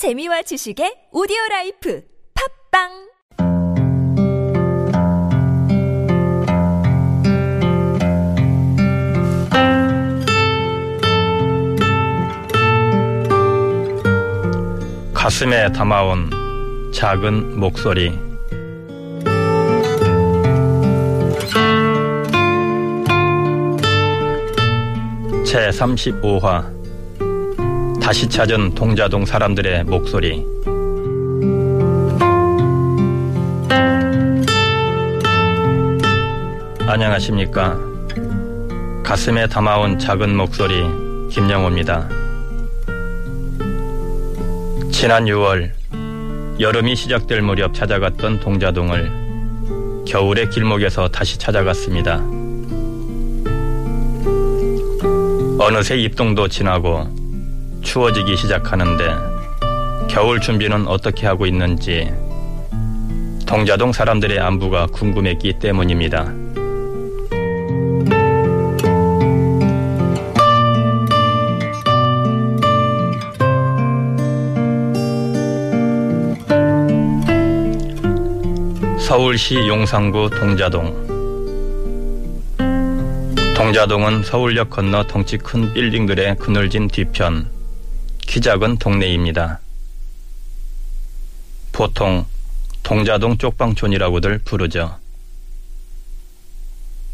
[0.00, 2.02] 재미와 지식의 오디오 라이프
[2.72, 2.88] 팝빵!
[15.12, 16.30] 가슴에 담아온
[16.94, 18.18] 작은 목소리.
[25.44, 26.79] 제 35화
[28.10, 30.44] 다시 찾은 동자동 사람들의 목소리.
[36.88, 37.78] 안녕하십니까.
[39.04, 40.82] 가슴에 담아온 작은 목소리
[41.30, 42.08] 김영호입니다.
[44.90, 45.70] 지난 6월
[46.58, 52.16] 여름이 시작될 무렵 찾아갔던 동자동을 겨울의 길목에서 다시 찾아갔습니다.
[55.60, 57.19] 어느새 입동도 지나고
[57.82, 59.30] 추워지기 시작하는데
[60.08, 62.12] 겨울 준비는 어떻게 하고 있는지
[63.46, 66.32] 동자동 사람들의 안부가 궁금했기 때문입니다.
[78.98, 81.10] 서울시 용산구 동자동
[83.56, 87.59] 동자동은 서울역 건너 덩치 큰 빌딩들의 그늘진 뒤편
[88.30, 89.58] 키 작은 동네입니다.
[91.72, 92.24] 보통
[92.84, 94.96] 동자동 쪽방촌이라고들 부르죠.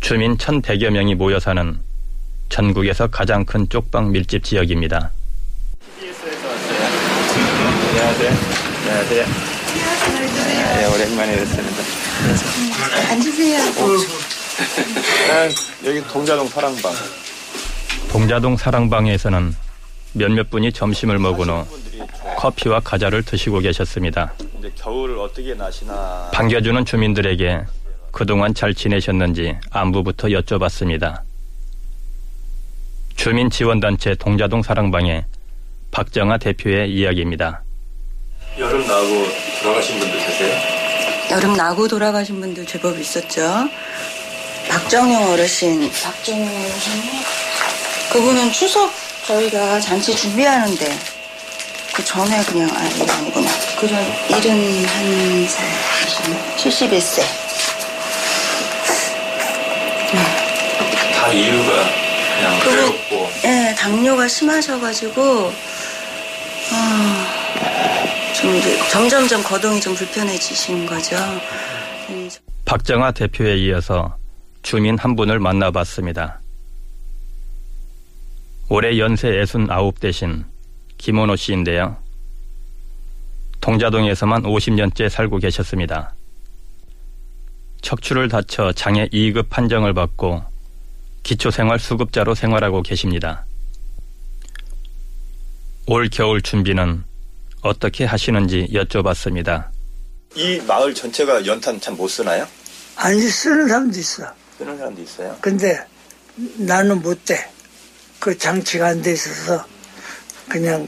[0.00, 1.78] 주민 1,100여 명이 모여 사는
[2.50, 5.10] 전국에서 가장 큰 쪽방 밀집 지역입니다.
[7.88, 8.30] 안녕하세요.
[8.82, 9.26] 안녕하세요.
[10.74, 11.82] 네, 오랜만에 뵙습니다.
[13.12, 13.60] 앉으세요.
[15.30, 15.48] 아,
[15.86, 16.92] 여기 동자동 사랑방.
[18.10, 19.67] 동자동 사랑방에서는
[20.12, 21.66] 몇몇 분이 점심을 먹은 후
[22.36, 24.32] 커피와 과자를 드시고 계셨습니다.
[24.76, 26.30] 겨울을 어떻게 나시나.
[26.32, 27.62] 반겨주는 주민들에게
[28.12, 31.20] 그동안 잘 지내셨는지 안부부터 여쭤봤습니다.
[33.16, 35.24] 주민 지원단체 동자동 사랑방의
[35.90, 37.62] 박정아 대표의 이야기입니다.
[38.58, 39.06] 여름 나고
[39.62, 40.58] 돌아가신 분들 계세요?
[41.30, 43.68] 여름 나고 돌아가신 분들 제법 있었죠.
[44.68, 47.02] 박정영 어르신, 박정영 어르신이
[48.12, 48.90] 그분은 추석
[49.38, 50.98] 저희가 잔치 준비하는데
[51.92, 53.50] 그 전에 그냥 아 이거 아니구나.
[53.78, 55.48] 그전 71살,
[56.56, 57.22] 71세.
[61.14, 61.72] 다 이유가
[62.36, 63.28] 그냥 그분, 외롭고.
[63.44, 65.52] 예, 당뇨가 심하셔가지고
[66.72, 67.26] 아,
[68.34, 71.16] 좀 이제 점점점 거동이 좀 불편해지신 거죠.
[72.08, 72.30] 음,
[72.64, 74.16] 박정아 대표에 이어서
[74.62, 76.40] 주민 한 분을 만나봤습니다.
[78.68, 80.44] 올해 연세 69 대신
[80.98, 81.96] 김원호 씨인데요.
[83.60, 86.14] 동자동에서만 50년째 살고 계셨습니다.
[87.80, 90.42] 척추를 다쳐 장애 2급 판정을 받고
[91.22, 93.44] 기초생활 수급자로 생활하고 계십니다.
[95.86, 97.04] 올 겨울 준비는
[97.62, 99.68] 어떻게 하시는지 여쭤봤습니다.
[100.36, 102.46] 이 마을 전체가 연탄 참 못 쓰나요?
[102.96, 104.24] 아니 쓰는 사람도 있어.
[104.58, 105.36] 쓰는 사람도 있어요.
[105.40, 105.78] 근데
[106.58, 107.50] 나는 못 돼.
[108.18, 109.64] 그 장치가 안 돼 있어서
[110.48, 110.86] 그냥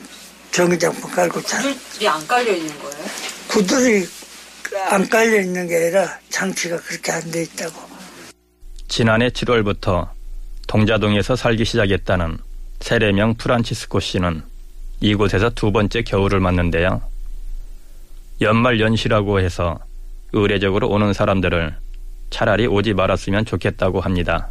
[0.52, 1.62] 전기장판 깔고 자.
[1.62, 3.04] 구들이 안 깔려 있는 거예요?
[3.48, 4.08] 구들이
[4.90, 7.80] 안 깔려 있는 게 아니라 장치가 그렇게 안 돼 있다고.
[8.88, 10.08] 지난해 7월부터
[10.66, 12.38] 동자동에서 살기 시작했다는
[12.80, 14.42] 세례명 프란치스코 씨는
[15.00, 17.02] 이곳에서 두 번째 겨울을 맞는데요.
[18.40, 19.78] 연말 연시라고 해서
[20.32, 21.76] 의례적으로 오는 사람들을
[22.30, 24.48] 차라리 오지 말았으면 좋겠다고 합니다.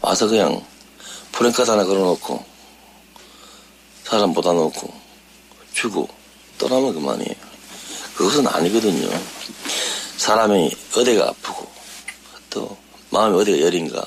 [0.00, 0.62] 와서 그냥
[1.36, 2.44] 프랭카드 하나 걸어놓고
[4.04, 4.92] 사람 보다 놓고
[5.72, 6.08] 주고
[6.58, 7.34] 떠나면 그만이에요.
[8.16, 9.08] 그것은 아니거든요.
[10.16, 11.66] 사람이 어디가 아프고
[12.50, 12.76] 또
[13.10, 14.04] 마음이 어디가 여린가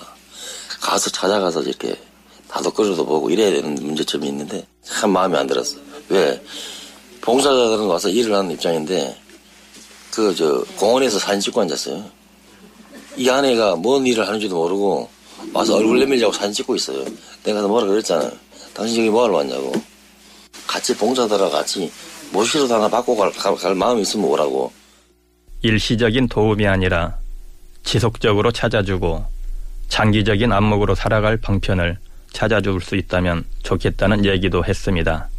[0.80, 2.00] 가서 찾아가서 이렇게
[2.48, 5.76] 다독거려도 보고 이래야 되는 문제점이 있는데 참 마음에 안 들었어.
[6.08, 6.42] 왜?
[7.22, 9.20] 봉사자들은 와서 일을 하는 입장인데
[10.12, 12.10] 그 저 공원에서 사진 찍고 앉았어요.
[13.18, 15.10] 이 아내가 뭔 일을 하는지도 모르고
[15.54, 17.06] 와서 얼굴 내밀자고 사진 찍고 있어요.
[17.44, 18.32] 내가 뭐라 그랬잖아.
[18.74, 19.74] 당신 여기 뭐하러 왔냐고.
[20.68, 21.92] 같이 봉사들하고 같이
[22.32, 24.72] 모시러 하나 받고 갈, 갈, 갈 마음이 있으면 오라고.
[25.62, 27.18] 일시적인 도움이 아니라
[27.84, 29.26] 지속적으로 찾아주고
[29.90, 31.98] 장기적인 안목으로 살아갈 방편을
[32.34, 35.30] 찾아줄 수 있다면 좋겠다는 얘기도 했습니다.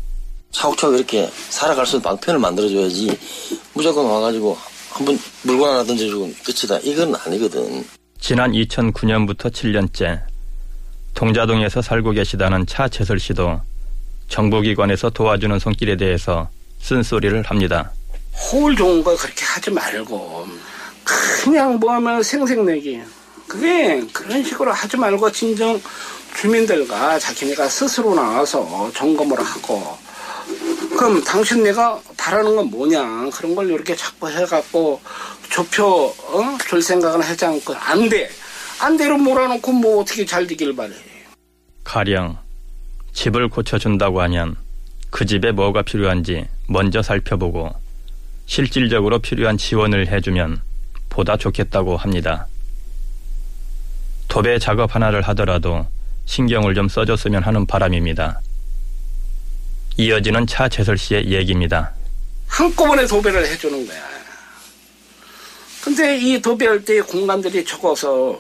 [0.51, 3.17] 차곡차곡 이렇게 살아갈 수 있는 방편을 만들어줘야지
[3.75, 4.57] 무조건 와가지고
[4.91, 6.79] 한번 물건 하나 던져주고 끝이다.
[6.83, 7.85] 이건 아니거든.
[8.21, 10.21] 지난 2009년부터 7년째
[11.15, 13.61] 동자동에서 살고 계시다는 차재설 씨도
[14.29, 16.49] 정부기관에서 도와주는 손길에 대해서
[16.81, 17.93] 쓴소리를 합니다.
[18.53, 20.47] 호울 좋은 거 그렇게 하지 말고
[21.43, 23.01] 그냥 뭐 하면 생색내기
[23.49, 25.81] 그게 그런 식으로 하지 말고 진정
[26.37, 29.99] 주민들과 자기네가 스스로 나와서 점검을 하고
[30.99, 35.01] 그럼 당신 내가 바라는 건 뭐냐 그런 걸 이렇게 자꾸 해갖고
[35.49, 36.59] 좁혀 어?
[36.69, 38.29] 줄 생각은 하지 않고 안 돼
[38.81, 40.93] 안 돼로 몰아놓고 뭐 어떻게 잘 되길 바래
[41.85, 42.39] 가령
[43.13, 44.55] 집을 고쳐준다고 하면
[45.11, 47.75] 그 집에 뭐가 필요한지 먼저 살펴보고
[48.47, 50.61] 실질적으로 필요한 지원을 해주면
[51.09, 52.47] 보다 좋겠다고 합니다.
[54.29, 55.87] 도배 작업 하나를 하더라도
[56.27, 58.41] 신경을 좀 써줬으면 하는 바람입니다.
[59.99, 61.93] 이어지는 차 재설 씨의 얘기입니다.
[62.47, 64.01] 한꺼번에 도배를 해주는 거야.
[65.83, 68.39] 근데 이 도배할 때 공간들이 적어서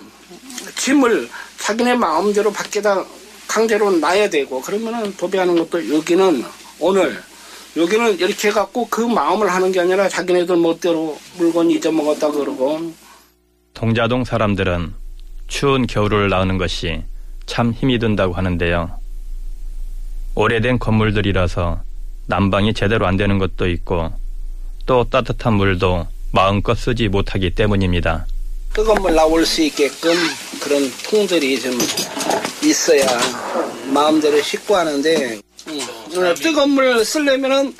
[0.76, 1.28] 짐을
[1.58, 3.04] 자기네 마음대로 밖에다
[3.48, 6.44] 강제로 놔야 되고 그러면은 도배하는 것도 여기는
[6.78, 7.20] 오늘
[7.76, 12.92] 여기는 이렇게 해갖고 그 마음을 하는 게 아니라 자기네들 멋대로 물건 잊어먹었다 그러고
[13.74, 14.94] 동자동 사람들은
[15.48, 17.02] 추운 겨울을 나오는 것이
[17.46, 18.97] 참 힘이 든다고 하는데요.
[20.38, 21.80] 오래된 건물들이라서
[22.26, 24.12] 난방이 제대로 안 되는 것도 있고
[24.86, 28.24] 또 따뜻한 물도 마음껏 쓰지 못하기 때문입니다.
[28.72, 30.14] 뜨거운 물 나올 수 있게끔
[30.60, 31.76] 그런 통들이 좀
[32.62, 33.04] 있어야
[33.92, 35.40] 마음대로 씻고 하는데
[35.70, 36.22] 응.
[36.22, 37.74] 어, 뜨거운 물 쓰려면은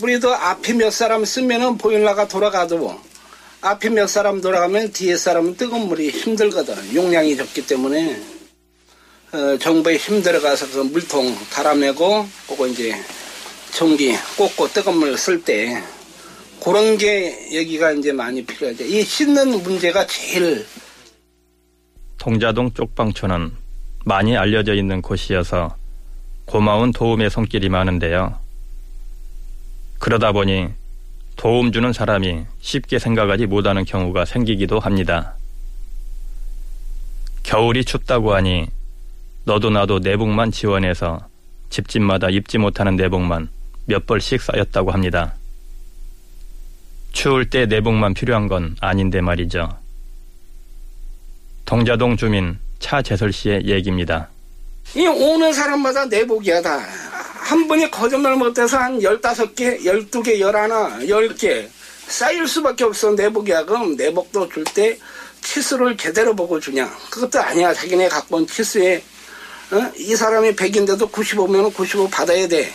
[0.00, 2.98] 우리도 앞에 몇 사람 쓰면은 보일러가 돌아가도
[3.60, 8.37] 앞에 몇 사람 돌아가면 뒤에 사람은 뜨거운 물이 힘들거든 용량이 적기 때문에
[9.32, 12.94] 어, 정부에 힘들어가서 그 물통 달아매고 그거 이제
[13.72, 15.82] 전기 꽂고 뜨거운 물 쓸 때
[16.64, 18.84] 그런 게 여기가 이제 많이 필요하죠.
[18.84, 20.66] 이 씻는 문제가 제일
[22.16, 23.52] 동자동 쪽방촌은
[24.04, 25.76] 많이 알려져 있는 곳이어서
[26.46, 28.38] 고마운 도움의 손길이 많은데요.
[29.98, 30.68] 그러다 보니
[31.36, 35.34] 도움 주는 사람이 쉽게 생각하지 못하는 경우가 생기기도 합니다.
[37.42, 38.66] 겨울이 춥다고 하니
[39.48, 41.26] 너도 나도 내복만 지원해서
[41.70, 43.48] 집집마다 입지 못하는 내복만
[43.86, 45.32] 몇 벌씩 쌓였다고 합니다.
[47.12, 49.66] 추울 때 내복만 필요한 건 아닌데 말이죠.
[51.64, 54.28] 동자동 주민 차재설 씨의 얘기입니다.
[54.94, 56.80] 이 오는 사람마다 내복이야 다.
[57.40, 61.66] 한 분이 거짓말 못해서 한 15개, 12개, 11, 10개
[62.06, 63.64] 쌓일 수밖에 없어 내복이야.
[63.64, 64.98] 그럼 내복도 줄 때
[65.40, 66.86] 치수를 제대로 보고 주냐.
[67.10, 67.72] 그것도 아니야.
[67.72, 69.02] 자기네 갖고 온 치수에
[69.70, 69.92] 어?
[69.96, 72.72] 이 사람이 100인데도 95면 95 받아야 돼.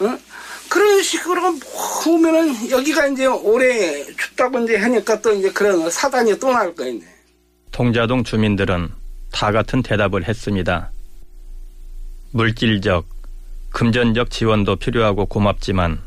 [0.00, 0.18] 어?
[0.68, 1.54] 그런 식으로
[2.02, 6.98] 보면은 여기가 이제 올해 춥다고 이제 하니까 또 이제 그런 사단이 또 나올 거예요.
[7.70, 8.88] 동자동 주민들은
[9.32, 10.90] 다 같은 대답을 했습니다.
[12.30, 13.06] 물질적,
[13.70, 16.00] 금전적 지원도 필요하고 고맙지만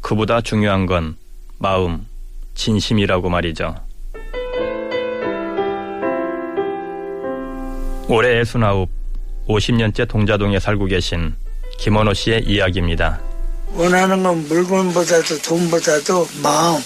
[0.00, 1.16] 그보다 중요한 건
[1.58, 2.06] 마음,
[2.54, 3.76] 진심이라고 말이죠.
[8.08, 8.88] 올해 69,
[9.48, 11.34] 50년째 동자동에 살고 계신
[11.78, 13.20] 김원호 씨의 이야기입니다.
[13.72, 16.80] 원하는 건 물건보다도 돈보다도 마음.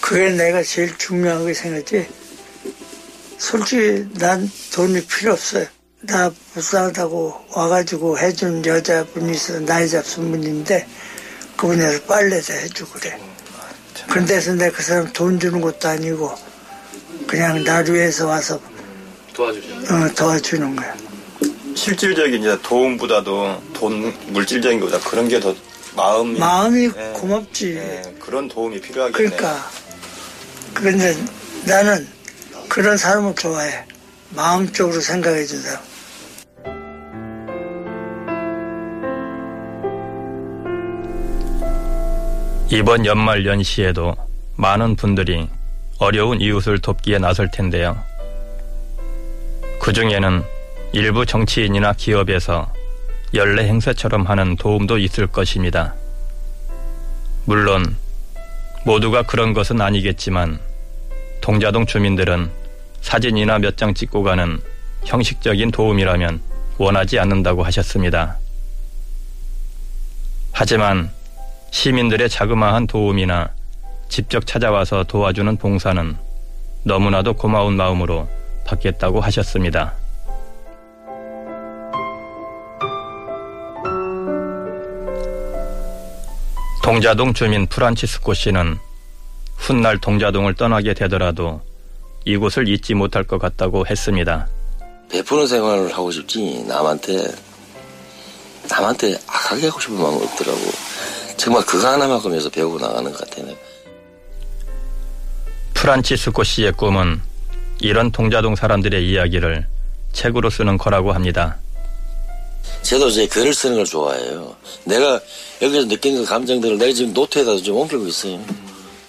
[0.00, 2.08] 그게 내가 제일 중요하게 생각했지.
[3.38, 5.66] 솔직히 난 돈이 필요 없어요.
[6.02, 10.86] 나 불쌍하다고 와가지고 해준 여자분이 있어 나이 잡순 분인데
[11.56, 13.18] 그분에서 빨래도 해주고 그래.
[14.10, 16.34] 그런데서 내가 그 사람 돈 주는 것도 아니고
[17.26, 18.60] 그냥 나를 위해서 와서
[19.32, 19.74] 도와주죠.
[19.94, 20.94] 어, 도와주는 거야.
[21.74, 25.54] 실질적인 이제 도움보다도 돈 물질적인 것보다 그런 게 더
[25.96, 27.76] 마음이 마음이 예, 고맙지.
[27.76, 29.16] 예, 그런 도움이 필요하겠네.
[29.36, 29.70] 그러니까
[30.72, 31.14] 그런데
[31.66, 32.06] 나는
[32.68, 33.84] 그런 사람을 좋아해.
[34.30, 35.80] 마음적으로 생각해 준 사람.
[42.70, 44.16] 이번 연말 연시에도
[44.56, 45.48] 많은 분들이
[45.98, 48.02] 어려운 이웃을 돕기에 나설 텐데요.
[49.80, 50.42] 그 중에는
[50.96, 52.72] 일부 정치인이나 기업에서
[53.34, 55.92] 연례 행사처럼 하는 도움도 있을 것입니다.
[57.46, 57.96] 물론
[58.86, 60.60] 모두가 그런 것은 아니겠지만
[61.40, 62.48] 동자동 주민들은
[63.00, 64.60] 사진이나 몇 장 찍고 가는
[65.04, 66.40] 형식적인 도움이라면
[66.78, 68.38] 원하지 않는다고 하셨습니다.
[70.52, 71.10] 하지만
[71.72, 73.50] 시민들의 자그마한 도움이나
[74.08, 76.16] 직접 찾아와서 도와주는 봉사는
[76.84, 78.28] 너무나도 고마운 마음으로
[78.64, 80.03] 받겠다고 하셨습니다.
[86.84, 88.76] 동자동 주민 프란치스코 씨는
[89.56, 91.62] 훗날 동자동을 떠나게 되더라도
[92.26, 94.46] 이곳을 잊지 못할 것 같다고 했습니다.
[95.10, 97.24] 베푸는 생활을 하고 싶지 남한테
[98.68, 100.60] 남한테 악하게 하고 싶은 마음은 없더라고
[101.38, 103.56] 정말 그거 하나만큼 해서 배우고 나가는 것 같아요.
[105.72, 107.22] 프란치스코 씨의 꿈은
[107.80, 109.66] 이런 동자동 사람들의 이야기를
[110.12, 111.56] 책으로 쓰는 거라고 합니다.
[112.84, 114.54] 저도 이제 글을 쓰는 걸 좋아해요.
[114.84, 115.18] 내가
[115.62, 118.38] 여기서 느끼는 그 감정들을 내가 지금 노트에다 좀 옮기고 있어요.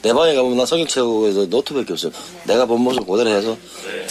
[0.02, 2.12] 내 방에 가면 나 성경 채우고 노트밖에 없어요.
[2.48, 3.58] 내가 본 모습 그대로 해서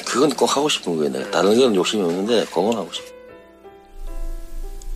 [0.05, 1.11] 그건 꼭 하고 싶은 거예요.
[1.11, 3.07] 내가 다른 건 욕심이 없는데 그건 하고 싶어.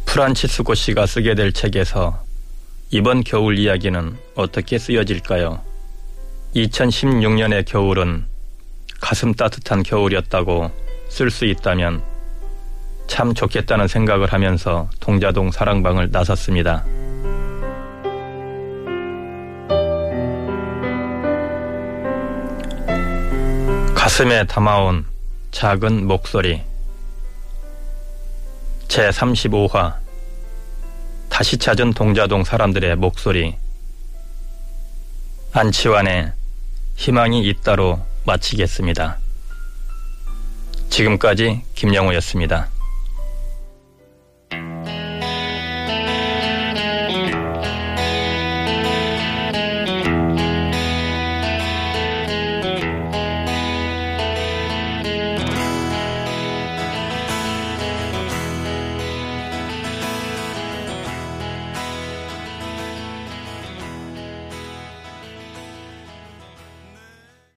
[0.04, 2.22] 프란치스코 씨가 쓰게 될 책에서
[2.90, 5.62] 이번 겨울 이야기는 어떻게 쓰여질까요?
[6.56, 8.26] 2016년의 겨울은
[9.00, 10.70] 가슴 따뜻한 겨울이었다고
[11.08, 12.02] 쓸 수 있다면
[13.08, 16.84] 참 좋겠다는 생각을 하면서 동자동 사랑방을 나섰습니다.
[23.94, 25.04] 가슴에 담아온
[25.50, 26.62] 작은 목소리
[28.86, 29.96] 제35화
[31.28, 33.56] 다시 찾은 동자동 사람들의 목소리
[35.52, 36.32] 안치환의
[36.96, 39.18] 희망이 있다로 마치겠습니다.
[40.90, 42.68] 지금까지 김영우였습니다.